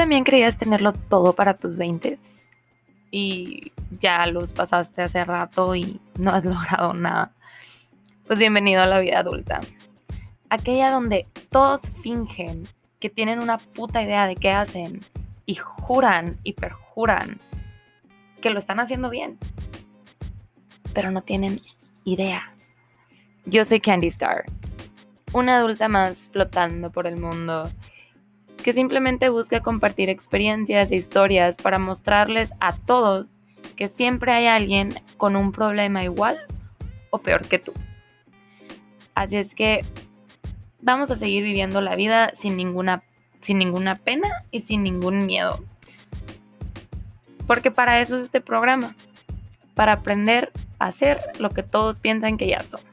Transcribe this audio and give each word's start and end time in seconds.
también 0.00 0.24
creías 0.24 0.56
tenerlo 0.56 0.94
todo 0.94 1.34
para 1.34 1.52
tus 1.52 1.76
20 1.76 2.18
y 3.10 3.70
ya 4.00 4.24
los 4.24 4.50
pasaste 4.50 5.02
hace 5.02 5.22
rato 5.26 5.76
y 5.76 6.00
no 6.18 6.30
has 6.30 6.42
logrado 6.46 6.94
nada. 6.94 7.32
Pues 8.26 8.38
bienvenido 8.38 8.80
a 8.80 8.86
la 8.86 8.98
vida 9.00 9.18
adulta. 9.18 9.60
Aquella 10.48 10.90
donde 10.90 11.26
todos 11.50 11.82
fingen 12.02 12.66
que 12.98 13.10
tienen 13.10 13.40
una 13.40 13.58
puta 13.58 14.02
idea 14.02 14.26
de 14.26 14.36
qué 14.36 14.50
hacen 14.50 15.00
y 15.44 15.56
juran 15.56 16.38
y 16.44 16.54
perjuran 16.54 17.38
que 18.40 18.48
lo 18.48 18.58
están 18.58 18.80
haciendo 18.80 19.10
bien, 19.10 19.36
pero 20.94 21.10
no 21.10 21.20
tienen 21.20 21.60
idea. 22.04 22.54
Yo 23.44 23.66
soy 23.66 23.80
Candy 23.80 24.06
Star, 24.06 24.46
una 25.34 25.58
adulta 25.58 25.88
más 25.88 26.16
flotando 26.32 26.90
por 26.90 27.06
el 27.06 27.18
mundo 27.18 27.70
que 28.60 28.72
simplemente 28.72 29.28
busca 29.28 29.60
compartir 29.60 30.08
experiencias 30.08 30.90
e 30.90 30.96
historias 30.96 31.56
para 31.56 31.78
mostrarles 31.78 32.52
a 32.60 32.74
todos 32.74 33.28
que 33.76 33.88
siempre 33.88 34.32
hay 34.32 34.46
alguien 34.46 34.90
con 35.16 35.36
un 35.36 35.52
problema 35.52 36.04
igual 36.04 36.38
o 37.10 37.18
peor 37.18 37.46
que 37.46 37.58
tú. 37.58 37.72
Así 39.14 39.36
es 39.36 39.54
que 39.54 39.84
vamos 40.80 41.10
a 41.10 41.16
seguir 41.16 41.42
viviendo 41.42 41.80
la 41.80 41.96
vida 41.96 42.32
sin 42.40 42.56
ninguna, 42.56 43.02
sin 43.42 43.58
ninguna 43.58 43.96
pena 43.96 44.28
y 44.50 44.60
sin 44.60 44.82
ningún 44.82 45.26
miedo. 45.26 45.62
Porque 47.46 47.70
para 47.70 48.00
eso 48.00 48.16
es 48.16 48.24
este 48.24 48.40
programa, 48.40 48.94
para 49.74 49.94
aprender 49.94 50.52
a 50.78 50.86
hacer 50.86 51.18
lo 51.38 51.50
que 51.50 51.62
todos 51.62 51.98
piensan 51.98 52.36
que 52.36 52.48
ya 52.48 52.60
somos, 52.60 52.86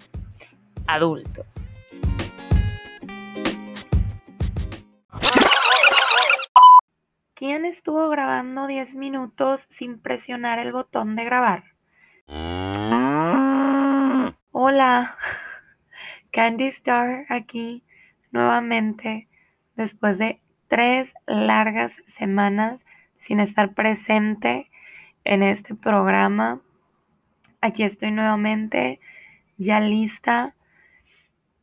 adultos. 0.87 1.45
¿Quién 7.37 7.65
estuvo 7.65 8.09
grabando 8.09 8.65
10 8.65 8.95
minutos 8.95 9.67
sin 9.69 9.99
presionar 9.99 10.57
el 10.57 10.71
botón 10.71 11.15
de 11.15 11.23
grabar? 11.23 11.65
Hola, 14.51 15.15
Candy 16.31 16.65
Star 16.65 17.27
aquí 17.29 17.83
nuevamente 18.31 19.27
después 19.75 20.17
de 20.17 20.41
tres 20.67 21.13
largas 21.27 22.01
semanas 22.07 22.87
sin 23.19 23.39
estar 23.39 23.75
presente 23.75 24.71
en 25.23 25.43
este 25.43 25.75
programa. 25.75 26.59
Aquí 27.61 27.83
estoy 27.83 28.09
nuevamente 28.09 28.99
ya 29.57 29.79
lista 29.79 30.55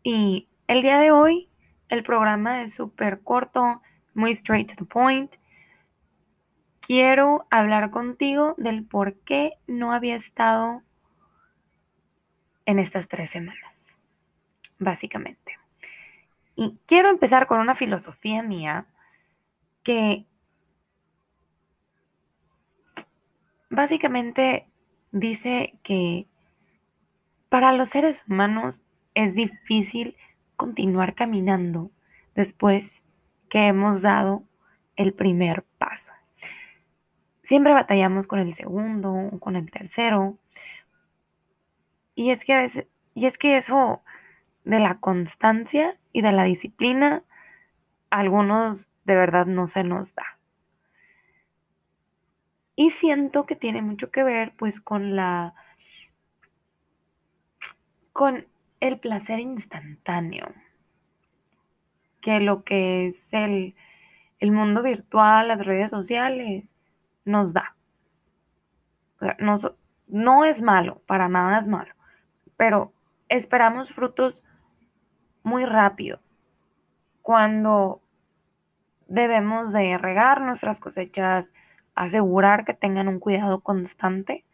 y 0.04 0.46
el 0.68 0.82
día 0.82 1.00
de 1.00 1.10
hoy 1.10 1.48
el 1.88 2.04
programa 2.04 2.62
es 2.62 2.74
súper 2.74 3.22
corto, 3.22 3.82
muy 4.14 4.30
straight 4.30 4.68
to 4.68 4.76
the 4.76 4.84
point 4.84 5.34
quiero 6.86 7.46
hablar 7.50 7.90
contigo 7.90 8.54
del 8.58 8.84
por 8.84 9.14
qué 9.20 9.54
no 9.66 9.92
había 9.92 10.16
estado 10.16 10.82
en 12.66 12.78
estas 12.78 13.08
tres 13.08 13.30
semanas, 13.30 13.86
básicamente. 14.78 15.58
Y 16.56 16.78
quiero 16.86 17.08
empezar 17.08 17.46
con 17.46 17.60
una 17.60 17.74
filosofía 17.74 18.42
mía 18.42 18.86
que 19.82 20.26
básicamente 23.70 24.68
dice 25.10 25.74
que 25.82 26.26
para 27.48 27.72
los 27.72 27.88
seres 27.88 28.22
humanos 28.28 28.82
es 29.14 29.34
difícil 29.34 30.16
continuar 30.56 31.14
caminando 31.14 31.90
después 32.34 33.02
que 33.48 33.66
hemos 33.66 34.02
dado 34.02 34.42
el 34.96 35.12
primer 35.12 35.64
paso 35.78 36.12
siempre 37.44 37.72
batallamos 37.72 38.26
con 38.26 38.38
el 38.40 38.52
segundo, 38.54 39.12
o 39.12 39.38
con 39.38 39.56
el 39.56 39.70
tercero. 39.70 40.38
Y 42.14 42.30
es 42.30 42.44
que 42.44 42.54
a 42.54 42.60
veces, 42.62 42.86
y 43.14 43.26
es 43.26 43.38
que 43.38 43.56
eso 43.56 44.02
de 44.64 44.80
la 44.80 44.98
constancia 44.98 45.98
y 46.12 46.22
de 46.22 46.32
la 46.32 46.44
disciplina, 46.44 47.22
algunos 48.10 48.88
de 49.04 49.14
verdad 49.16 49.46
no 49.46 49.66
se 49.66 49.84
nos 49.84 50.14
da. 50.14 50.38
Y 52.76 52.90
siento 52.90 53.46
que 53.46 53.56
tiene 53.56 53.82
mucho 53.82 54.10
que 54.10 54.24
ver 54.24 54.54
pues 54.56 54.80
con 54.80 55.14
la 55.14 55.54
con 58.12 58.46
el 58.80 58.98
placer 58.98 59.40
instantáneo. 59.40 60.46
Que 62.20 62.40
lo 62.40 62.64
que 62.64 63.06
es 63.06 63.32
el, 63.32 63.74
el 64.38 64.50
mundo 64.52 64.82
virtual, 64.82 65.48
las 65.48 65.64
redes 65.64 65.90
sociales, 65.90 66.74
nos 67.24 67.52
da. 67.52 67.76
no, 69.38 69.58
no 70.06 70.44
es 70.44 70.62
malo, 70.62 71.02
para 71.06 71.28
nada 71.28 71.58
es 71.58 71.66
malo, 71.66 71.94
pero 72.56 72.92
esperamos 73.28 73.90
frutos 73.90 74.42
muy 75.42 75.64
rápido 75.64 76.20
cuando 77.22 78.02
debemos 79.06 79.72
de 79.72 79.96
regar 79.98 80.40
nuestras 80.42 80.80
cosechas, 80.80 81.52
asegurar 81.94 82.64
que 82.64 82.74
tengan 82.74 83.08
un 83.08 83.18
cuidado 83.18 83.60
constante 83.60 84.44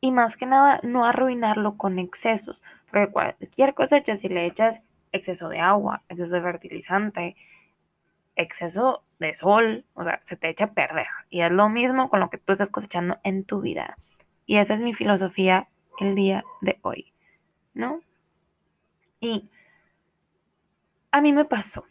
y 0.00 0.10
más 0.10 0.36
que 0.36 0.44
nada 0.44 0.80
no 0.82 1.06
arruinarlo 1.06 1.76
con 1.78 1.98
excesos, 1.98 2.60
porque 2.90 3.10
cualquier 3.10 3.74
cosecha 3.74 4.16
si 4.16 4.28
le 4.28 4.46
echas 4.46 4.80
exceso 5.12 5.48
de 5.48 5.60
agua, 5.60 6.02
exceso 6.08 6.34
de 6.34 6.42
fertilizante, 6.42 7.36
exceso 8.36 9.04
de 9.18 9.34
sol, 9.34 9.84
o 9.94 10.04
sea, 10.04 10.20
se 10.24 10.36
te 10.36 10.48
echa 10.48 10.66
a 10.66 10.72
perder. 10.72 11.06
Y 11.30 11.42
es 11.42 11.50
lo 11.50 11.68
mismo 11.68 12.08
con 12.08 12.20
lo 12.20 12.30
que 12.30 12.38
tú 12.38 12.52
estás 12.52 12.70
cosechando 12.70 13.18
en 13.22 13.44
tu 13.44 13.60
vida. 13.60 13.96
Y 14.46 14.56
esa 14.56 14.74
es 14.74 14.80
mi 14.80 14.94
filosofía 14.94 15.68
el 15.98 16.14
día 16.14 16.44
de 16.60 16.78
hoy, 16.82 17.12
¿no? 17.72 18.00
Y 19.20 19.48
a 21.10 21.20
mí 21.20 21.32
me 21.32 21.44
pasó, 21.44 21.84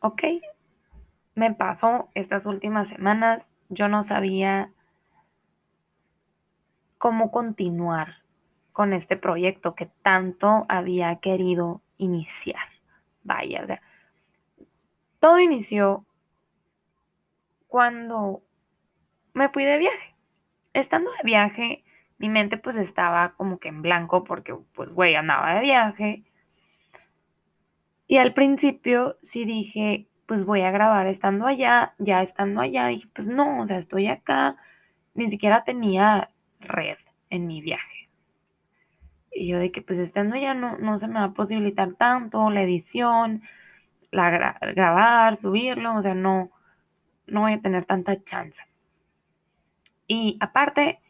¿ok? 0.00 0.22
Me 1.34 1.54
pasó 1.54 2.10
estas 2.14 2.46
últimas 2.46 2.88
semanas, 2.88 3.48
yo 3.68 3.88
no 3.88 4.02
sabía 4.02 4.72
cómo 6.98 7.30
continuar 7.30 8.22
con 8.72 8.92
este 8.92 9.16
proyecto 9.16 9.74
que 9.74 9.86
tanto 10.02 10.66
había 10.68 11.16
querido 11.16 11.80
iniciar. 11.96 12.68
Vaya, 13.22 13.62
o 13.62 13.66
sea, 13.66 13.80
todo 15.20 15.40
inició 15.40 16.04
cuando 17.66 18.42
me 19.34 19.48
fui 19.48 19.64
de 19.64 19.78
viaje. 19.78 20.14
Estando 20.72 21.10
de 21.10 21.22
viaje, 21.24 21.84
mi 22.18 22.28
mente 22.28 22.56
pues 22.56 22.76
estaba 22.76 23.34
como 23.34 23.58
que 23.58 23.68
en 23.68 23.82
blanco 23.82 24.24
porque 24.24 24.54
pues 24.74 24.90
güey, 24.90 25.14
andaba 25.14 25.54
de 25.54 25.60
viaje. 25.60 26.24
Y 28.06 28.16
al 28.16 28.32
principio 28.32 29.18
sí 29.22 29.44
dije, 29.44 30.08
pues 30.26 30.44
voy 30.44 30.62
a 30.62 30.70
grabar 30.70 31.06
estando 31.06 31.46
allá, 31.46 31.94
ya 31.98 32.22
estando 32.22 32.60
allá, 32.60 32.86
dije, 32.86 33.08
pues 33.14 33.28
no, 33.28 33.60
o 33.60 33.66
sea, 33.66 33.78
estoy 33.78 34.08
acá, 34.08 34.56
ni 35.14 35.28
siquiera 35.30 35.64
tenía 35.64 36.30
red 36.60 36.96
en 37.30 37.46
mi 37.46 37.60
viaje. 37.60 38.08
Y 39.30 39.48
yo 39.48 39.58
de 39.58 39.70
que 39.70 39.82
pues 39.82 39.98
estando 39.98 40.36
allá 40.36 40.54
no, 40.54 40.78
no 40.78 40.98
se 40.98 41.06
me 41.06 41.14
va 41.14 41.24
a 41.24 41.32
posibilitar 41.34 41.94
tanto 41.94 42.50
la 42.50 42.62
edición, 42.62 43.42
la 44.10 44.58
grabar, 44.74 45.36
subirlo, 45.36 45.96
o 45.96 46.02
sea, 46.02 46.14
no, 46.14 46.50
no 47.26 47.42
voy 47.42 47.54
a 47.54 47.60
tener 47.60 47.84
tanta 47.84 48.22
chance. 48.24 48.62
Y 50.06 50.38
aparte, 50.40 51.00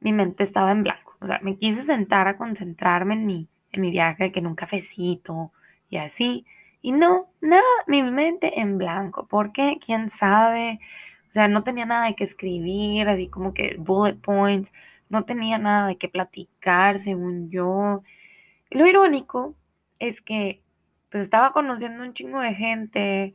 mi 0.00 0.12
mente 0.12 0.44
estaba 0.44 0.72
en 0.72 0.82
blanco, 0.84 1.16
o 1.20 1.26
sea, 1.26 1.40
me 1.42 1.58
quise 1.58 1.82
sentar 1.82 2.28
a 2.28 2.36
concentrarme 2.36 3.14
en 3.14 3.26
mi, 3.26 3.48
en 3.72 3.80
mi 3.80 3.90
viaje, 3.90 4.32
que 4.32 4.40
en 4.40 4.46
un 4.46 4.54
cafecito 4.54 5.52
y 5.90 5.96
así. 5.98 6.46
Y 6.82 6.92
no, 6.92 7.28
nada, 7.40 7.62
mi 7.86 8.02
mente 8.02 8.60
en 8.60 8.78
blanco. 8.78 9.26
¿Por 9.26 9.52
qué? 9.52 9.78
¿Quién 9.84 10.10
sabe? 10.10 10.80
O 11.30 11.32
sea, 11.32 11.48
no 11.48 11.64
tenía 11.64 11.86
nada 11.86 12.06
de 12.06 12.14
que 12.14 12.24
escribir, 12.24 13.08
así 13.08 13.28
como 13.28 13.54
que 13.54 13.76
bullet 13.78 14.16
points. 14.16 14.72
No 15.08 15.24
tenía 15.24 15.58
nada 15.58 15.88
de 15.88 15.96
qué 15.96 16.08
platicar, 16.08 17.00
según 17.00 17.50
yo. 17.50 18.02
Lo 18.70 18.86
irónico 18.86 19.54
es 19.98 20.20
que 20.20 20.62
pues 21.14 21.22
estaba 21.22 21.52
conociendo 21.52 22.02
un 22.02 22.12
chingo 22.12 22.40
de 22.40 22.54
gente, 22.54 23.34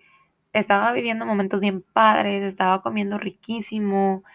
estaba 0.51 0.91
viviendo 0.91 1.25
momentos 1.25 1.61
bien 1.61 1.81
padres, 1.81 2.43
estaba 2.43 2.81
comiendo 2.81 3.17
riquísimo, 3.17 4.25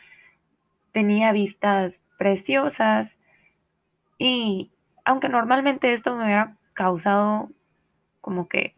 tenía 0.92 1.30
vistas 1.32 2.00
preciosas 2.16 3.18
y 4.16 4.70
aunque 5.04 5.28
normalmente 5.28 5.92
esto 5.92 6.16
me 6.16 6.24
hubiera 6.24 6.56
causado 6.72 7.50
como 8.22 8.48
que 8.48 8.74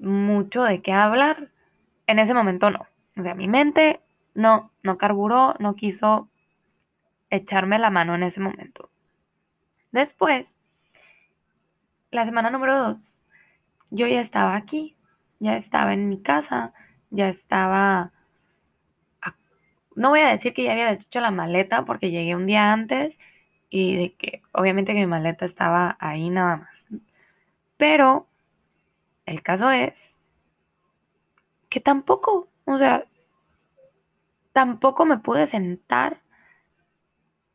mucho 0.00 0.64
de 0.64 0.82
qué 0.82 0.90
hablar, 0.90 1.52
en 2.08 2.18
ese 2.18 2.34
momento 2.34 2.72
no. 2.72 2.88
O 3.16 3.22
sea, 3.22 3.36
mi 3.36 3.46
mente 3.46 4.00
no, 4.34 4.72
no 4.82 4.98
carburó, 4.98 5.54
no 5.60 5.76
quiso 5.76 6.28
echarme 7.30 7.78
la 7.78 7.90
mano 7.90 8.16
en 8.16 8.24
ese 8.24 8.40
momento. 8.40 8.90
Después 9.92 10.56
la 12.16 12.24
semana 12.24 12.50
número 12.50 12.76
dos, 12.78 13.20
yo 13.90 14.06
ya 14.06 14.20
estaba 14.20 14.56
aquí, 14.56 14.96
ya 15.38 15.56
estaba 15.56 15.92
en 15.92 16.08
mi 16.08 16.20
casa, 16.20 16.72
ya 17.10 17.28
estaba... 17.28 18.12
No 19.94 20.10
voy 20.10 20.20
a 20.20 20.28
decir 20.28 20.52
que 20.52 20.64
ya 20.64 20.72
había 20.72 20.88
deshecho 20.88 21.20
la 21.20 21.30
maleta 21.30 21.84
porque 21.84 22.10
llegué 22.10 22.34
un 22.34 22.46
día 22.46 22.72
antes 22.72 23.18
y 23.70 23.96
de 23.96 24.14
que 24.14 24.42
obviamente 24.52 24.92
que 24.92 25.00
mi 25.00 25.06
maleta 25.06 25.44
estaba 25.44 25.96
ahí 26.00 26.28
nada 26.28 26.56
más. 26.56 26.86
Pero 27.76 28.26
el 29.24 29.42
caso 29.42 29.70
es 29.70 30.16
que 31.68 31.80
tampoco, 31.80 32.48
o 32.64 32.78
sea, 32.78 33.04
tampoco 34.52 35.04
me 35.04 35.18
pude 35.18 35.46
sentar 35.46 36.20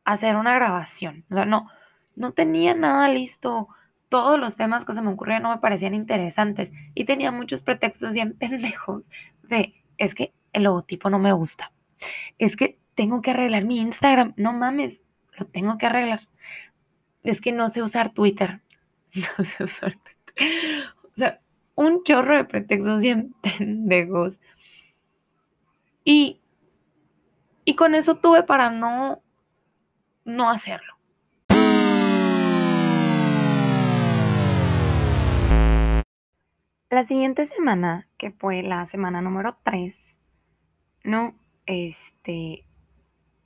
a 0.04 0.12
hacer 0.12 0.36
una 0.36 0.54
grabación. 0.54 1.24
O 1.30 1.34
sea, 1.34 1.44
no, 1.44 1.68
no 2.16 2.32
tenía 2.32 2.74
nada 2.74 3.08
listo. 3.08 3.68
Todos 4.12 4.38
los 4.38 4.56
temas 4.56 4.84
que 4.84 4.92
se 4.92 5.00
me 5.00 5.10
ocurrían 5.10 5.42
no 5.42 5.48
me 5.48 5.56
parecían 5.56 5.94
interesantes 5.94 6.70
y 6.94 7.06
tenía 7.06 7.30
muchos 7.30 7.62
pretextos 7.62 8.12
bien 8.12 8.34
pendejos 8.38 9.08
de, 9.44 9.72
es 9.96 10.14
que 10.14 10.34
el 10.52 10.64
logotipo 10.64 11.08
no 11.08 11.18
me 11.18 11.32
gusta. 11.32 11.72
Es 12.36 12.54
que 12.54 12.78
tengo 12.94 13.22
que 13.22 13.30
arreglar 13.30 13.64
mi 13.64 13.80
Instagram. 13.80 14.34
No 14.36 14.52
mames, 14.52 15.00
lo 15.38 15.46
tengo 15.46 15.78
que 15.78 15.86
arreglar. 15.86 16.28
Es 17.22 17.40
que 17.40 17.52
no 17.52 17.70
sé 17.70 17.82
usar 17.82 18.12
Twitter. 18.12 18.60
No 19.38 19.46
sé 19.46 19.64
usar 19.64 19.92
Twitter. 19.94 20.84
O 21.04 21.16
sea, 21.16 21.40
un 21.74 22.04
chorro 22.04 22.36
de 22.36 22.44
pretextos 22.44 23.00
bien 23.00 23.34
pendejos. 23.42 24.40
Y, 26.04 26.38
y 27.64 27.76
con 27.76 27.94
eso 27.94 28.16
tuve 28.16 28.42
para 28.42 28.68
no, 28.68 29.22
no 30.26 30.50
hacerlo. 30.50 30.91
La 36.92 37.04
siguiente 37.04 37.46
semana, 37.46 38.06
que 38.18 38.32
fue 38.32 38.62
la 38.62 38.84
semana 38.84 39.22
número 39.22 39.56
3, 39.62 40.18
no, 41.04 41.34
este, 41.64 42.66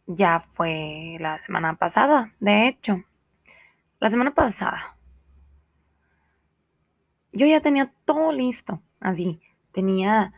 ya 0.08 0.40
fue 0.40 1.16
la 1.20 1.40
semana 1.42 1.76
pasada, 1.76 2.34
de 2.40 2.66
hecho. 2.66 3.04
La 4.00 4.10
semana 4.10 4.34
pasada. 4.34 4.96
Yo 7.30 7.46
ya 7.46 7.60
tenía 7.60 7.92
todo 8.04 8.32
listo, 8.32 8.82
así. 8.98 9.40
Tenía 9.70 10.32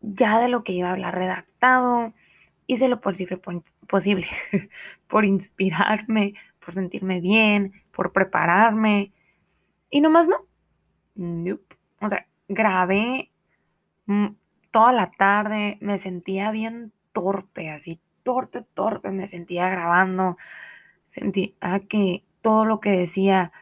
ya 0.00 0.40
de 0.40 0.48
lo 0.48 0.64
que 0.64 0.72
iba 0.72 0.88
a 0.88 0.92
hablar 0.92 1.14
redactado. 1.14 2.14
Hice 2.66 2.88
lo 2.88 3.02
posible 3.02 3.36
por, 3.36 3.62
posible, 3.86 4.28
por 5.08 5.26
inspirarme, 5.26 6.32
por 6.64 6.72
sentirme 6.72 7.20
bien, 7.20 7.74
por 7.92 8.14
prepararme. 8.14 9.12
Y 9.90 10.00
nomás 10.00 10.26
no. 10.26 10.38
Nope. 11.14 11.77
O 12.00 12.08
sea, 12.08 12.26
grabé 12.48 13.30
toda 14.70 14.92
la 14.92 15.10
tarde, 15.10 15.78
me 15.80 15.98
sentía 15.98 16.50
bien 16.50 16.92
torpe, 17.12 17.70
así 17.70 18.00
torpe, 18.22 18.62
torpe 18.74 19.10
me 19.10 19.26
sentía 19.26 19.68
grabando. 19.68 20.36
Sentía 21.08 21.52
que 21.88 22.24
todo 22.42 22.64
lo 22.64 22.80
que 22.80 22.90
decía 22.90 23.52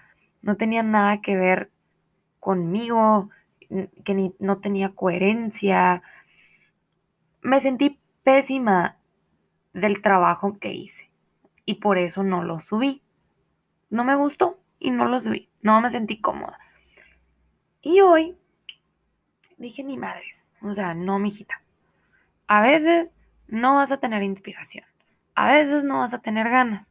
no 0.43 0.57
tenía 0.57 0.83
nada 0.83 1.21
que 1.21 1.37
ver 1.37 1.71
conmigo, 2.41 3.31
que 4.05 4.15
ni, 4.15 4.35
no 4.39 4.59
tenía 4.59 4.95
coherencia. 4.95 6.03
Me 7.43 7.61
sentí 7.61 8.01
pésima 8.25 8.99
del 9.73 10.03
trabajo 10.03 10.59
que 10.59 10.73
hice 10.73 11.11
y 11.65 11.75
por 11.75 11.99
eso 11.99 12.23
no 12.23 12.43
lo 12.43 12.61
subí. 12.61 13.03
No 13.91 14.05
me 14.05 14.17
gustó 14.17 14.59
y 14.79 14.91
no 14.91 15.07
lo 15.07 15.21
subí. 15.21 15.49
No 15.63 15.81
me 15.81 15.91
sentí 15.91 16.21
cómoda. 16.21 16.59
Y 17.89 18.01
hoy 18.01 18.37
dije 19.59 19.85
ni 19.85 19.97
madres, 19.97 20.49
o 20.61 20.75
sea, 20.75 20.93
no, 20.93 21.21
mijita. 21.21 21.63
A 22.49 22.61
veces 22.61 23.15
no 23.47 23.77
vas 23.77 23.93
a 23.93 23.99
tener 23.99 24.25
inspiración. 24.25 24.85
A 25.37 25.53
veces 25.53 25.85
no 25.85 26.01
vas 26.01 26.13
a 26.13 26.19
tener 26.19 26.51
ganas. 26.51 26.91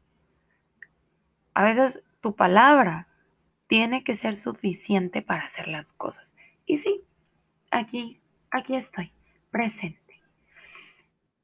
A 1.54 1.66
veces 1.66 2.02
tu 2.22 2.38
palabra 2.38 3.10
tiene 3.68 4.06
que 4.06 4.16
ser 4.16 4.38
suficiente 4.38 5.22
para 5.22 5.44
hacer 5.44 5.68
las 5.68 5.92
cosas. 5.92 6.34
Y 6.66 6.78
sí, 6.78 7.04
aquí, 7.72 8.22
aquí 8.50 8.78
estoy, 8.78 9.12
presente. 9.52 10.22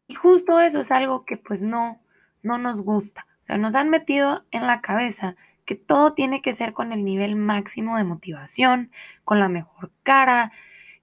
Y 0.07 0.15
justo 0.15 0.61
eso 0.61 0.79
es 0.79 0.91
algo 0.91 1.25
que 1.25 1.35
pues 1.35 1.61
no, 1.61 1.99
no 2.41 2.57
nos 2.57 2.81
gusta. 2.83 3.27
O 3.41 3.43
sea, 3.43 3.57
nos 3.57 3.75
han 3.75 3.89
metido 3.89 4.45
en 4.51 4.65
la 4.65 4.79
cabeza 4.79 5.35
que 5.65 5.75
todo 5.75 6.13
tiene 6.13 6.41
que 6.41 6.53
ser 6.53 6.73
con 6.73 6.91
el 6.91 7.03
nivel 7.03 7.35
máximo 7.35 7.97
de 7.97 8.03
motivación, 8.03 8.91
con 9.23 9.39
la 9.39 9.49
mejor 9.49 9.91
cara, 10.03 10.51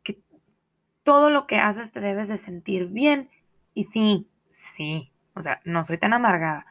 que 0.02 0.20
todo 1.02 1.31
lo 1.31 1.46
que 1.46 1.58
haces 1.58 1.93
te 1.93 2.00
debes 2.00 2.28
de 2.28 2.38
sentir 2.38 2.87
bien 2.87 3.31
y 3.75 3.84
sí, 3.84 4.28
sí, 4.50 5.12
o 5.34 5.43
sea, 5.43 5.60
no 5.64 5.84
soy 5.84 5.99
tan 5.99 6.12
amargada. 6.12 6.66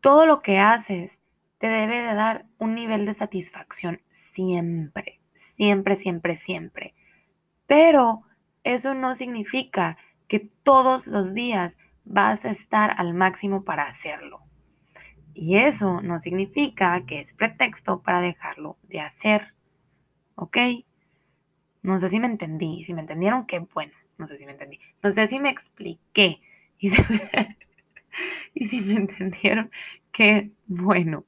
Todo 0.00 0.26
lo 0.26 0.42
que 0.42 0.58
haces 0.58 1.20
te 1.58 1.68
debe 1.68 2.02
de 2.02 2.14
dar 2.14 2.46
un 2.58 2.74
nivel 2.74 3.06
de 3.06 3.14
satisfacción 3.14 4.02
siempre, 4.10 5.20
siempre, 5.34 5.96
siempre, 5.96 6.36
siempre. 6.36 6.94
Pero 7.66 8.22
eso 8.64 8.94
no 8.94 9.14
significa 9.14 9.96
que 10.28 10.40
todos 10.40 11.06
los 11.06 11.34
días 11.34 11.76
vas 12.04 12.44
a 12.44 12.50
estar 12.50 12.94
al 12.98 13.14
máximo 13.14 13.64
para 13.64 13.86
hacerlo. 13.86 14.40
Y 15.34 15.56
eso 15.56 16.00
no 16.02 16.18
significa 16.18 17.04
que 17.06 17.20
es 17.20 17.32
pretexto 17.32 18.02
para 18.02 18.20
dejarlo 18.20 18.76
de 18.84 19.00
hacer. 19.00 19.54
¿Ok? 20.34 20.58
No 21.82 21.98
sé 21.98 22.08
si 22.08 22.20
me 22.20 22.26
entendí. 22.26 22.84
Si 22.84 22.94
me 22.94 23.00
entendieron, 23.00 23.46
qué 23.46 23.60
bueno. 23.60 23.92
No 24.18 24.26
sé 24.26 24.36
si 24.36 24.46
me 24.46 24.52
entendí. 24.52 24.78
No 25.02 25.10
sé 25.10 25.26
si 25.28 25.40
me 25.40 25.50
expliqué. 25.50 26.40
Y, 28.54 28.66
si 28.66 28.82
me 28.82 28.94
entendieron, 28.94 29.70
qué 30.12 30.50
bueno. 30.66 31.24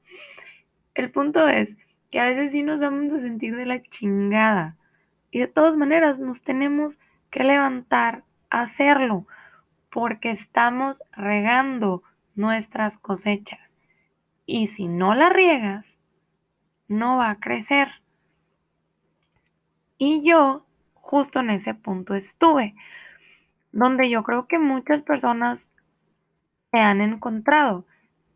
El 0.93 1.09
punto 1.09 1.47
es 1.47 1.75
que 2.11 2.19
a 2.19 2.25
veces 2.25 2.51
sí 2.51 2.61
nos 2.61 2.79
vamos 2.79 3.11
a 3.11 3.19
sentir 3.19 3.55
de 3.55 3.65
la 3.65 3.81
chingada. 3.81 4.77
Y 5.31 5.39
de 5.39 5.47
todas 5.47 5.75
maneras 5.75 6.19
nos 6.19 6.43
tenemos 6.43 6.99
que 7.31 7.43
levantar 7.43 8.23
a 8.51 8.61
hacerlo. 8.61 9.25
Porque 9.89 10.29
estamos 10.29 11.01
regando 11.11 12.03
nuestras 12.35 12.99
cosechas. 12.99 13.64
Y 14.45 14.67
si 14.67 14.87
no 14.87 15.15
la 15.15 15.29
riegas, 15.29 15.99
no 16.87 17.17
va 17.17 17.31
a 17.31 17.39
crecer. 17.39 17.89
Y 19.97 20.23
yo 20.23 20.65
justo 20.93 21.39
en 21.39 21.51
ese 21.51 21.73
punto 21.73 22.15
estuve 22.15 22.75
donde 23.71 24.09
yo 24.09 24.23
creo 24.23 24.47
que 24.47 24.57
muchas 24.57 25.01
personas 25.01 25.69
se 26.71 26.79
han 26.79 27.01
encontrado, 27.01 27.85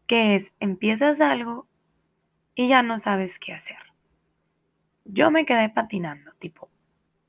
que 0.05 0.36
es 0.36 0.51
empiezas 0.60 1.22
algo 1.22 1.65
y 2.55 2.67
ya 2.67 2.83
no 2.83 3.00
sabes 3.00 3.39
qué 3.39 3.53
hacer. 3.53 3.77
Yo 5.05 5.31
me 5.31 5.45
quedé 5.45 5.69
patinando, 5.69 6.33
tipo, 6.39 6.69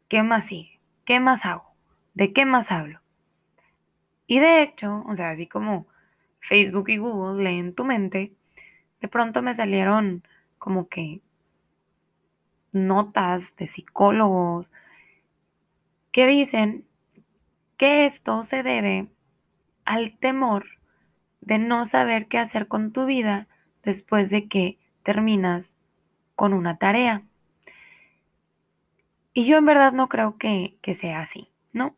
¿qué 0.08 0.24
más 0.24 0.46
sigue? 0.46 0.80
¿Qué 1.04 1.20
más 1.20 1.46
hago? 1.46 1.72
¿De 2.14 2.32
qué 2.32 2.44
más 2.44 2.72
hablo? 2.72 3.00
Y 4.26 4.40
de 4.40 4.62
hecho, 4.62 5.04
o 5.06 5.14
sea, 5.14 5.30
así 5.30 5.46
como 5.46 5.86
Facebook 6.40 6.88
y 6.88 6.96
Google 6.96 7.44
leen 7.44 7.76
tu 7.76 7.84
mente, 7.84 8.34
de 9.00 9.08
pronto 9.08 9.42
me 9.42 9.54
salieron 9.54 10.22
como 10.58 10.88
que 10.88 11.20
notas 12.72 13.56
de 13.56 13.66
psicólogos 13.66 14.70
que 16.12 16.26
dicen 16.26 16.84
que 17.76 18.04
esto 18.04 18.44
se 18.44 18.62
debe 18.62 19.08
al 19.84 20.18
temor 20.18 20.66
de 21.40 21.58
no 21.58 21.86
saber 21.86 22.26
qué 22.28 22.38
hacer 22.38 22.68
con 22.68 22.92
tu 22.92 23.06
vida 23.06 23.48
después 23.82 24.30
de 24.30 24.48
que 24.48 24.78
terminas 25.02 25.74
con 26.34 26.52
una 26.52 26.76
tarea. 26.78 27.22
Y 29.32 29.46
yo 29.46 29.56
en 29.58 29.64
verdad 29.64 29.92
no 29.92 30.08
creo 30.08 30.36
que, 30.36 30.76
sea 30.94 31.20
así, 31.20 31.50
¿no? 31.72 31.96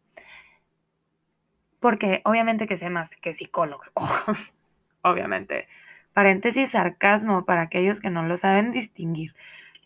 Porque 1.81 2.23
obviamente 2.25 2.67
que 2.67 2.77
sé 2.77 2.91
más 2.91 3.11
que 3.17 3.33
psicólogo. 3.33 3.83
obviamente. 5.03 5.67
Paréntesis 6.13 6.71
sarcasmo 6.71 7.45
para 7.45 7.63
aquellos 7.63 8.01
que 8.01 8.11
no 8.11 8.23
lo 8.25 8.37
saben 8.37 8.73
distinguir. 8.73 9.35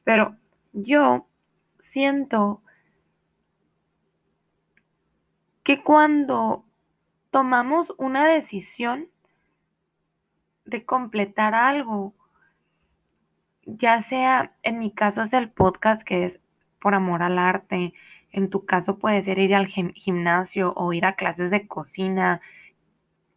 Pero 0.04 0.36
yo 0.72 1.26
siento 1.78 2.62
que 5.62 5.82
cuando 5.82 6.64
tomamos 7.30 7.94
una 7.98 8.26
decisión 8.26 9.08
de 10.64 10.84
completar 10.84 11.54
algo, 11.54 12.14
ya 13.64 14.00
sea 14.00 14.56
en 14.62 14.78
mi 14.78 14.92
caso 14.92 15.22
es 15.22 15.32
el 15.32 15.50
podcast 15.50 16.02
que 16.02 16.24
es 16.24 16.40
por 16.80 16.94
amor 16.94 17.22
al 17.22 17.38
arte, 17.38 17.94
en 18.30 18.50
tu 18.50 18.64
caso 18.64 18.98
puede 18.98 19.22
ser 19.22 19.38
ir 19.38 19.54
al 19.54 19.66
gimnasio 19.66 20.72
o 20.76 20.92
ir 20.92 21.04
a 21.04 21.16
clases 21.16 21.50
de 21.50 21.66
cocina, 21.66 22.40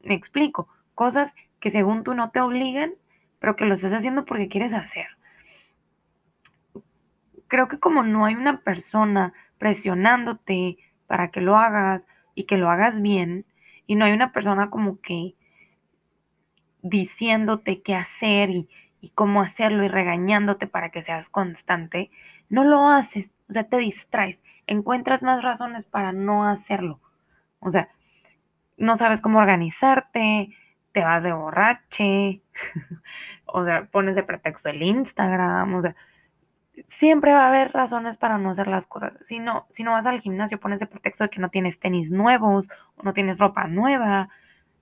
me 0.01 0.13
explico, 0.13 0.67
cosas 0.93 1.33
que 1.59 1.69
según 1.69 2.03
tú 2.03 2.13
no 2.13 2.31
te 2.31 2.41
obligan, 2.41 2.93
pero 3.39 3.55
que 3.55 3.65
lo 3.65 3.73
estás 3.75 3.93
haciendo 3.93 4.25
porque 4.25 4.49
quieres 4.49 4.73
hacer. 4.73 5.07
creo 7.47 7.67
que 7.67 7.79
como 7.79 8.03
no 8.03 8.25
hay 8.25 8.35
una 8.35 8.61
persona 8.61 9.33
presionándote 9.57 10.77
para 11.07 11.29
que 11.31 11.41
lo 11.41 11.57
hagas 11.57 12.07
y 12.35 12.43
que 12.43 12.57
lo 12.57 12.69
hagas 12.69 13.01
bien, 13.01 13.45
y 13.87 13.95
no 13.95 14.05
hay 14.05 14.13
una 14.13 14.31
persona 14.31 14.69
como 14.69 15.01
que 15.01 15.35
diciéndote 16.83 17.81
qué 17.81 17.95
hacer 17.95 18.51
y, 18.51 18.69
cómo 19.15 19.41
hacerlo 19.41 19.83
y 19.83 19.87
regañándote 19.87 20.67
para 20.67 20.91
que 20.91 21.01
seas 21.01 21.27
constante, 21.29 22.11
no 22.49 22.63
lo 22.65 22.87
haces, 22.87 23.35
o 23.49 23.53
sea, 23.53 23.63
te 23.63 23.77
distraes, 23.77 24.43
encuentras 24.67 25.23
más 25.23 25.41
razones 25.41 25.85
para 25.87 26.11
no 26.11 26.45
hacerlo. 26.45 26.99
O 27.59 27.71
sea, 27.71 27.89
no 28.77 28.95
sabes 28.95 29.21
cómo 29.21 29.39
organizarte, 29.39 30.55
te 30.91 31.01
vas 31.01 31.23
de 31.23 31.33
borrache, 31.33 32.41
o 33.45 33.63
sea, 33.63 33.85
pones 33.85 34.15
de 34.15 34.23
pretexto 34.23 34.69
el 34.69 34.83
Instagram, 34.83 35.75
o 35.75 35.81
sea, 35.81 35.95
siempre 36.87 37.33
va 37.33 37.45
a 37.45 37.47
haber 37.49 37.71
razones 37.73 38.17
para 38.17 38.37
no 38.37 38.49
hacer 38.49 38.67
las 38.67 38.87
cosas. 38.87 39.17
Si 39.21 39.39
no, 39.39 39.67
si 39.69 39.83
no 39.83 39.91
vas 39.91 40.05
al 40.05 40.21
gimnasio, 40.21 40.59
pones 40.59 40.79
de 40.79 40.87
pretexto 40.87 41.23
de 41.25 41.29
que 41.29 41.41
no 41.41 41.49
tienes 41.49 41.79
tenis 41.79 42.11
nuevos 42.11 42.69
o 42.95 43.03
no 43.03 43.13
tienes 43.13 43.37
ropa 43.37 43.67
nueva. 43.67 44.29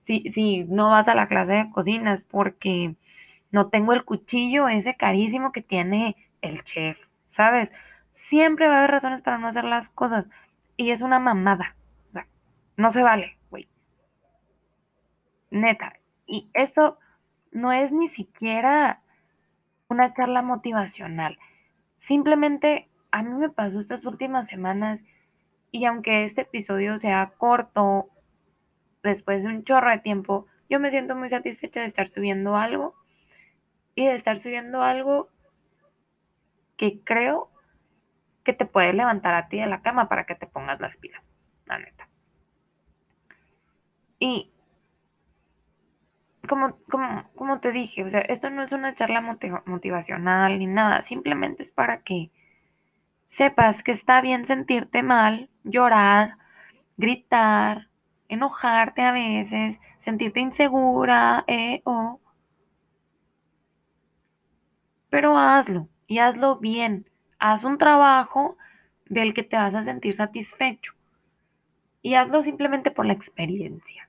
Si, 0.00 0.30
si 0.30 0.64
no 0.64 0.90
vas 0.90 1.08
a 1.08 1.14
la 1.14 1.28
clase 1.28 1.52
de 1.52 1.70
cocina 1.70 2.12
es 2.12 2.24
porque 2.24 2.96
no 3.50 3.68
tengo 3.68 3.92
el 3.92 4.04
cuchillo 4.04 4.68
ese 4.68 4.96
carísimo 4.96 5.52
que 5.52 5.62
tiene 5.62 6.16
el 6.42 6.62
chef, 6.64 7.06
¿sabes? 7.28 7.72
Siempre 8.10 8.68
va 8.68 8.76
a 8.76 8.78
haber 8.78 8.90
razones 8.92 9.22
para 9.22 9.38
no 9.38 9.48
hacer 9.48 9.64
las 9.64 9.88
cosas. 9.90 10.26
Y 10.76 10.90
es 10.90 11.02
una 11.02 11.18
mamada. 11.18 11.76
O 12.10 12.12
sea, 12.12 12.26
no 12.76 12.90
se 12.90 13.02
vale, 13.02 13.38
güey. 13.50 13.68
Neta. 15.50 15.97
Y 16.28 16.50
esto 16.52 16.98
no 17.50 17.72
es 17.72 17.90
ni 17.90 18.06
siquiera 18.06 19.02
una 19.88 20.12
charla 20.12 20.42
motivacional. 20.42 21.38
Simplemente 21.96 22.88
a 23.10 23.22
mí 23.22 23.34
me 23.34 23.48
pasó 23.48 23.78
estas 23.80 24.04
últimas 24.04 24.46
semanas 24.46 25.02
y 25.72 25.86
aunque 25.86 26.24
este 26.24 26.42
episodio 26.42 26.98
sea 26.98 27.32
corto, 27.38 28.10
después 29.02 29.42
de 29.42 29.48
un 29.48 29.64
chorro 29.64 29.90
de 29.90 29.98
tiempo, 29.98 30.46
yo 30.68 30.78
me 30.78 30.90
siento 30.90 31.16
muy 31.16 31.30
satisfecha 31.30 31.80
de 31.80 31.86
estar 31.86 32.08
subiendo 32.08 32.56
algo 32.56 32.94
y 33.94 34.06
de 34.06 34.14
estar 34.14 34.38
subiendo 34.38 34.82
algo 34.82 35.30
que 36.76 37.00
creo 37.02 37.50
que 38.44 38.52
te 38.52 38.66
puede 38.66 38.92
levantar 38.92 39.34
a 39.34 39.48
ti 39.48 39.58
de 39.58 39.66
la 39.66 39.82
cama 39.82 40.08
para 40.08 40.24
que 40.24 40.34
te 40.34 40.46
pongas 40.46 40.78
las 40.80 40.98
pilas, 40.98 41.22
la 41.64 41.78
neta. 41.78 42.08
Y 44.18 44.52
como, 46.48 46.76
como, 46.90 47.30
como 47.36 47.60
te 47.60 47.72
dije, 47.72 48.04
o 48.04 48.10
sea, 48.10 48.20
esto 48.20 48.50
no 48.50 48.62
es 48.62 48.72
una 48.72 48.94
charla 48.94 49.20
motivacional 49.66 50.58
ni 50.58 50.66
nada, 50.66 51.02
simplemente 51.02 51.62
es 51.62 51.70
para 51.70 52.02
que 52.02 52.30
sepas 53.26 53.82
que 53.82 53.92
está 53.92 54.20
bien 54.20 54.46
sentirte 54.46 55.02
mal, 55.02 55.50
llorar, 55.64 56.36
gritar, 56.96 57.88
enojarte 58.28 59.02
a 59.02 59.12
veces, 59.12 59.80
sentirte 59.98 60.40
insegura, 60.40 61.44
eh, 61.46 61.82
o... 61.84 62.20
Pero 65.10 65.38
hazlo 65.38 65.88
y 66.06 66.18
hazlo 66.18 66.58
bien. 66.58 67.08
Haz 67.38 67.64
un 67.64 67.78
trabajo 67.78 68.56
del 69.06 69.34
que 69.34 69.42
te 69.42 69.56
vas 69.56 69.74
a 69.74 69.82
sentir 69.82 70.14
satisfecho. 70.14 70.94
Y 72.02 72.14
hazlo 72.14 72.42
simplemente 72.42 72.90
por 72.90 73.06
la 73.06 73.12
experiencia 73.14 74.08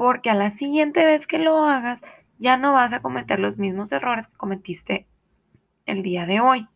porque 0.00 0.30
a 0.30 0.34
la 0.34 0.48
siguiente 0.48 1.04
vez 1.04 1.26
que 1.26 1.38
lo 1.38 1.66
hagas 1.66 2.00
ya 2.38 2.56
no 2.56 2.72
vas 2.72 2.94
a 2.94 3.02
cometer 3.02 3.38
los 3.38 3.58
mismos 3.58 3.92
errores 3.92 4.28
que 4.28 4.36
cometiste 4.38 5.06
el 5.84 6.02
día 6.02 6.24
de 6.24 6.40
hoy. 6.40 6.66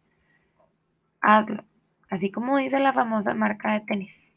Hazlo, 1.22 1.64
así 2.10 2.30
como 2.30 2.58
dice 2.58 2.78
la 2.80 2.92
famosa 2.92 3.32
marca 3.32 3.72
de 3.72 3.80
tenis. 3.80 4.30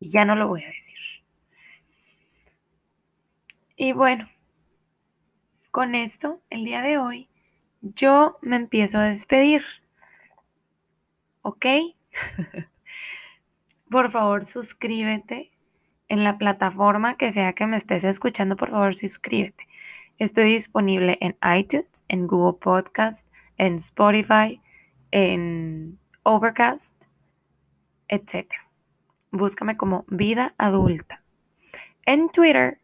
Y 0.00 0.10
ya 0.10 0.26
no 0.26 0.36
lo 0.36 0.48
voy 0.48 0.64
a 0.64 0.66
decir. 0.66 0.98
Y 3.74 3.94
bueno, 3.94 4.28
con 5.70 5.94
esto, 5.94 6.42
el 6.50 6.66
día 6.66 6.82
de 6.82 6.98
hoy, 6.98 7.30
yo 7.80 8.36
me 8.42 8.56
empiezo 8.56 8.98
a 8.98 9.04
despedir. 9.04 9.64
¿Ok? 11.40 11.64
Por 13.90 14.10
favor, 14.10 14.44
suscríbete 14.44 15.52
en 16.12 16.24
la 16.24 16.36
plataforma 16.36 17.16
que 17.16 17.32
sea 17.32 17.54
que 17.54 17.66
me 17.66 17.78
estés 17.78 18.04
escuchando, 18.04 18.54
por 18.54 18.70
favor 18.70 18.94
suscríbete. 18.94 19.66
Estoy 20.18 20.52
disponible 20.52 21.16
en 21.22 21.38
iTunes, 21.56 22.04
en 22.08 22.26
Google 22.26 22.58
Podcast, 22.60 23.26
en 23.56 23.76
Spotify, 23.76 24.60
en 25.10 25.98
Overcast, 26.22 27.02
etc. 28.08 28.46
Búscame 29.30 29.78
como 29.78 30.04
vida 30.06 30.54
adulta. 30.58 31.22
En 32.04 32.28
Twitter 32.28 32.78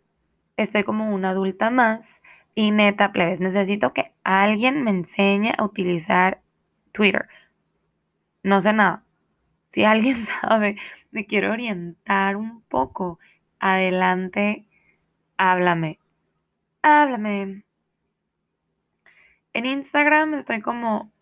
estoy 0.57 0.85
como 0.85 1.15
una 1.15 1.29
adulta 1.29 1.71
más 1.71 2.23
y 2.55 2.71
neta, 2.71 3.13
plebes, 3.13 3.41
necesito 3.41 3.93
que 3.93 4.11
alguien 4.25 4.85
me 4.85 4.91
enseñe 4.91 5.53
a 5.59 5.65
utilizar 5.65 6.41
Twitter. 6.93 7.29
No 8.43 8.63
sé 8.63 8.73
nada. 8.73 9.05
Si 9.69 9.85
alguien 9.85 10.23
sabe, 10.43 10.77
me 11.11 11.27
quiero 11.27 11.53
orientar 11.53 12.37
un 12.37 12.63
poco. 12.63 13.19
Adelante, 13.61 14.67
háblame. 15.37 15.99
Háblame. 16.83 17.65
En 19.53 19.67
Instagram 19.67 20.35
estoy 20.35 20.61
como 20.61 21.13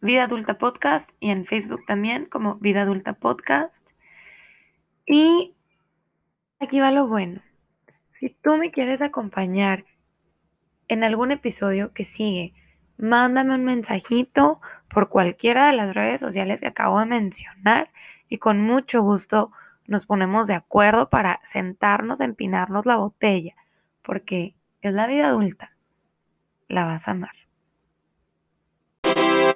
Vida 0.00 0.24
Adulta 0.24 0.58
Podcast 0.58 1.10
y 1.20 1.30
en 1.30 1.44
Facebook 1.44 1.84
también 1.86 2.26
como 2.26 2.56
Vida 2.56 2.82
Adulta 2.82 3.14
Podcast. 3.14 3.90
Y 5.06 5.54
aquí 6.60 6.80
va 6.80 6.92
lo 6.92 7.06
bueno. 7.06 7.42
Si 8.18 8.30
tú 8.30 8.56
me 8.56 8.70
quieres 8.70 9.00
acompañar 9.00 9.84
en 10.88 11.04
algún 11.04 11.30
episodio 11.30 11.92
que 11.92 12.04
sigue, 12.04 12.54
mándame 12.98 13.54
un 13.54 13.64
mensajito 13.64 14.60
por 14.88 15.08
cualquiera 15.08 15.68
de 15.68 15.72
las 15.74 15.94
redes 15.94 16.20
sociales 16.20 16.60
que 16.60 16.66
acabo 16.66 16.98
de 16.98 17.06
mencionar 17.06 17.90
y 18.28 18.38
con 18.38 18.60
mucho 18.60 19.02
gusto 19.02 19.52
nos 19.86 20.04
ponemos 20.04 20.46
de 20.46 20.54
acuerdo 20.54 21.08
para 21.08 21.40
sentarnos, 21.44 22.20
empinarnos 22.20 22.84
la 22.84 22.96
botella, 22.96 23.54
porque 24.02 24.54
es 24.82 24.92
la 24.92 25.06
vida 25.06 25.28
adulta, 25.28 25.72
la 26.68 26.84
vas 26.84 27.08
a 27.08 27.12
amar. 27.12 27.37